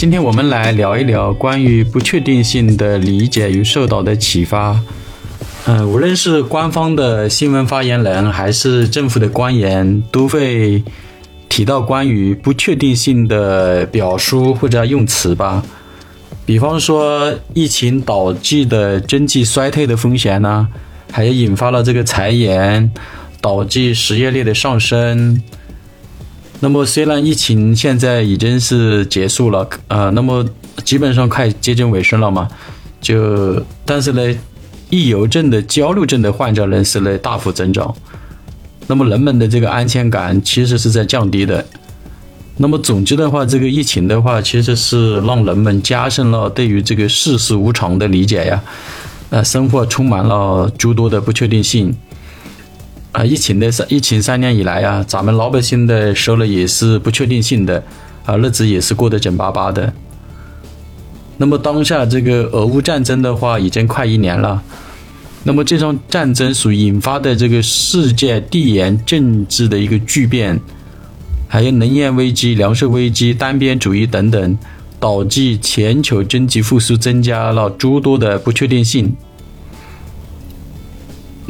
[0.00, 4.80] 今天我们来聊一聊关于不确定性的理解与受到的启发。
[5.66, 10.82] 嗯，无论是官方的新闻发言人，还是政府的官员，都会
[11.50, 15.62] 提到关于不确定性的表述或者用词吧。
[16.46, 20.66] 比方说，疫情导致的经济衰退的风险呢，
[21.12, 22.90] 还引发了这个裁员，
[23.42, 25.42] 导致失业率的上升。
[26.60, 30.46] 那么，虽然疫情现在已经是结束了，呃，那么
[30.84, 32.48] 基本上快接近尾声了嘛，
[33.00, 34.34] 就但是呢。
[34.92, 37.94] 抑郁症的、焦虑症的患者人数呢大幅增长，
[38.88, 41.64] 那么人们的这个安全感其实是在降低的。
[42.56, 48.60] 那么总之的话，这个疫情的话，其实是让人们加深了对于这个世事无常的理解呀。
[49.30, 51.94] 呃，生活充满了诸多的不确定性。
[53.12, 57.82] 啊，疫情的三疫情三年以来啊，咱们老百姓的收入也是不确定性的，
[58.24, 59.92] 啊，日子也是过得紧巴巴的。
[61.36, 64.62] 那么当下这个俄乌战争的话，已经快一年了。
[65.42, 70.60] 那么这场战争所引发的这个世界地缘政治的一个巨变，
[71.48, 74.58] 还有能源危机、粮食危机、单边主义等等，
[75.00, 79.16] 导致全球经济复苏增加了诸多的不确定性。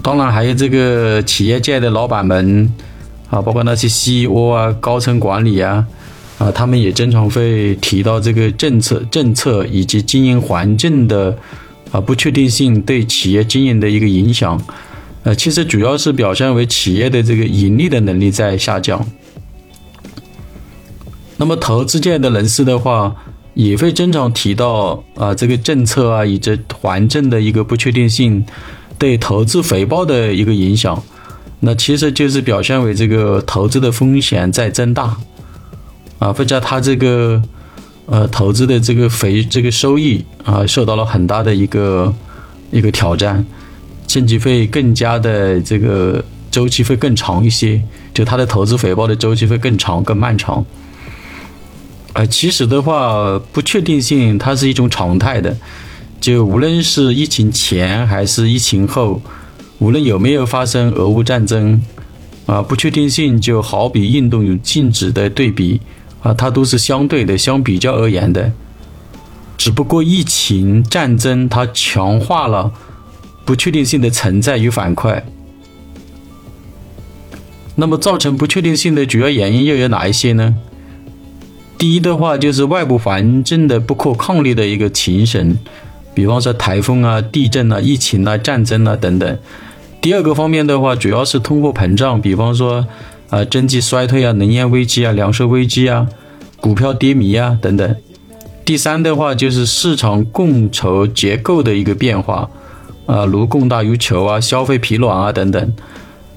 [0.03, 2.73] 当然，还有这个企业界的老板们
[3.29, 5.87] 啊，包括那些 CEO 啊、高层管理啊。
[6.39, 11.37] 啊，他们也经常会提到这个政策、政策以及经营环境的
[11.93, 14.59] 啊不确定性对企业经营的一个影响。
[15.23, 19.07] 呃，其实主要是表现为企业的这个盈利的能力在下降。
[21.37, 23.15] 那么，投资界的人士的话，
[23.53, 28.43] 也会经常提到啊，这个政策啊以及环境的一个不确定性
[29.01, 31.03] 对投资回报的一个影响。
[31.59, 35.17] 那其实就是表现为这个投资的风险在增大。
[36.21, 37.43] 啊，或者他这个
[38.05, 42.15] 呃投资的这个肥这个收益啊，受到了很大的一个
[42.71, 43.43] 一个挑战，
[44.07, 47.81] 甚至会更加的这个周期会更长一些，
[48.13, 50.63] 就它的投资回报的周期会更长更漫长。
[52.13, 55.57] 啊，其实的话，不确定性它是一种常态的，
[56.21, 59.23] 就无论是疫情前还是疫情后，
[59.79, 61.81] 无论有没有发生俄乌战争，
[62.45, 65.81] 啊，不确定性就好比运动与静止的对比。
[66.23, 68.53] 啊，它都是相对的，相比较而言的。
[69.57, 72.71] 只不过疫情战争它强化了
[73.47, 75.23] 不确定性的存在与反馈。
[77.77, 80.55] 那么造成不确定性的主要原因又有哪一些呢？
[81.79, 85.59] 第一的话就是外部环境的不可抗力的一个情形，
[86.15, 89.39] 比方说台风啊、地震啊、疫情啊、战争啊等等。
[90.01, 92.87] 第二个方面的话，主要是通货膨胀，比方说。
[93.31, 96.05] 啊，经济衰退啊，能源危机啊，粮食危机啊，
[96.61, 97.97] 股票跌迷啊等等。
[98.65, 102.51] 第三的话就是市场供求结构的一个变化，
[103.07, 105.73] 啊，如供大于求啊，消费疲软啊等等。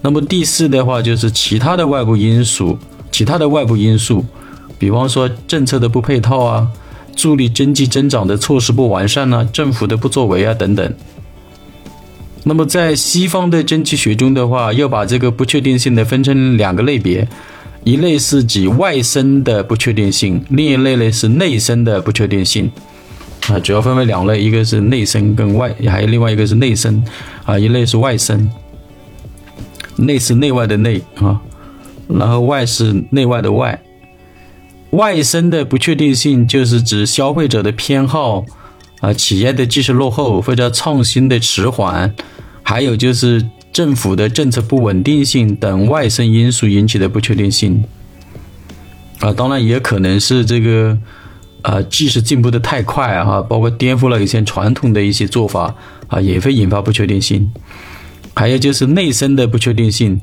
[0.01, 2.78] 那么第四的话就是其他的外部因素，
[3.12, 4.23] 其他的外部因素，
[4.78, 6.67] 比方说政策的不配套啊，
[7.16, 10.94] 助力经济增长的措施不完善呢，政府的不作为啊等等。
[12.44, 17.28] 那么，在西方的经济学中的话，要把这个不确定性的分成两个类别，
[17.84, 22.69] 一类是指外生的不确定性，另一类呢是内生的不确定性。
[23.47, 27.03] 啊，主要分为两类，一个是内生跟外，还有另外一个是内生，
[27.45, 28.50] 啊，一类是外生。
[29.95, 31.40] 内是内外的内啊，
[32.07, 33.80] 然后外是内外的外。
[34.93, 38.45] 外生的不确定性就是指消费者的偏好。
[39.01, 42.15] 啊，企业的技术落后或者创新的迟缓，
[42.63, 47.83] 还有就是政府的政策不稳定性等外生因素引起的不确定性。
[49.19, 50.97] 啊，当然也可能是这个，
[51.63, 55.75] 啊，技术进步的太快啊，包括颠覆了一些传统的一些做法
[56.07, 57.51] 啊，也会引发不确定性。
[58.33, 60.21] 还有就是内生的不确定性，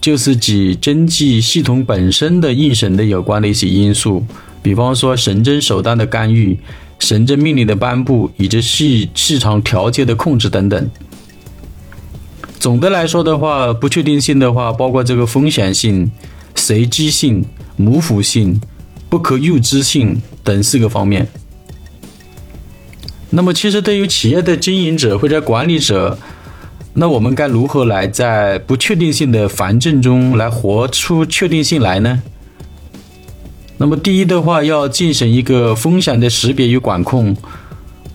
[0.00, 4.24] 就是指经济系统本身的运行的有关的一些因素，
[4.62, 6.58] 比方说神政手段的干预。
[7.00, 10.90] 行政命令的颁布，以及市市场调节的控制等等。
[12.58, 16.10] 总的来说的话，不确定性的话，包括这个风险性、
[16.56, 17.44] 随机性、
[17.76, 18.60] 模糊性、
[19.08, 21.28] 不可预知性等四个方面。
[23.30, 26.18] 那么，其实对于企业的经营者或者管理者，
[27.00, 32.20] 那我们该如何来在不确定性的环境中来活出确定性来呢？
[33.76, 37.36] 那么第一的话，要进行一个风险的识别与管控，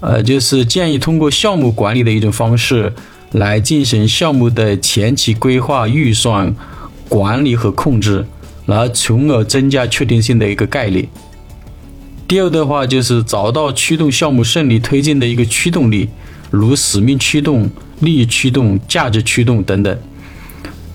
[0.02, 2.92] 呃，就是建议通过项目管理的一种方式
[3.32, 6.54] 来进行项目的前期规划、预算、
[7.08, 8.26] 管理和控制，
[8.66, 11.08] 然后从而增加确定性的一个概率。
[12.28, 16.10] 第二的话就是找到驱动项目顺利推进的一个驱动力，
[16.52, 17.70] 如使命驱动、
[18.04, 19.98] 利益驱动、价值驱动等等。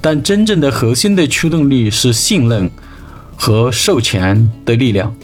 [0.00, 2.70] 但真正的核心的驱动力是信任
[3.36, 5.14] 和授权的力量，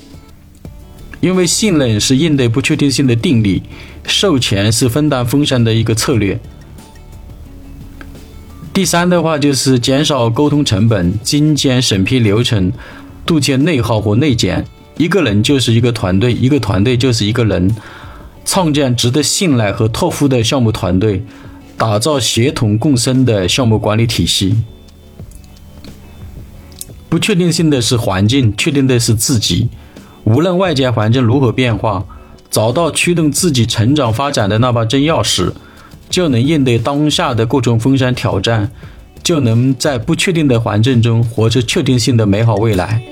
[1.21, 3.63] 因为信任是应对不确定性的定力，
[4.07, 6.41] 授权是分担风险的一个策略。
[8.73, 12.73] 第三的话就是减少沟通成本、精简审批流程、
[13.25, 14.65] 杜绝内耗和内卷。
[14.97, 17.75] 一个人就是一个团队，一个团队就是一个人。
[18.45, 21.25] 创建值得信赖和托付的项目团队，
[21.76, 24.56] 打造协同共生的项目管理体系。
[27.09, 29.69] 不确定性的是环境，确定的是自己。
[30.25, 32.05] 无论外界环境如何变化，
[32.50, 35.53] 找到驱动自己成长发展的那把真钥匙。
[36.11, 38.71] 就能应对当下的各种风险挑战，
[39.23, 43.03] 就能在不确定的环境中活出确定性的美好未来。